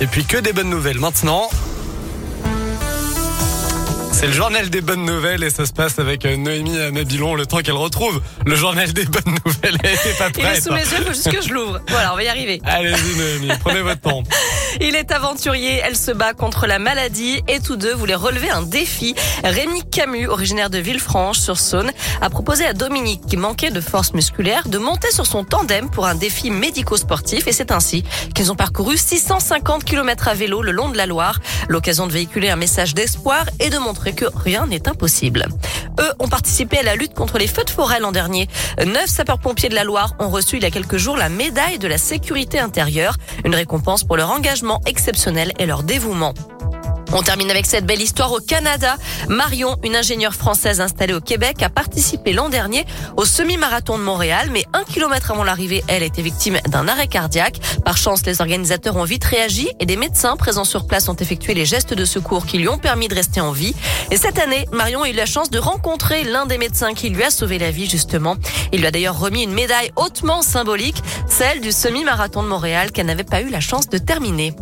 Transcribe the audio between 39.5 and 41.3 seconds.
de la Loire ont reçu il y a quelques jours la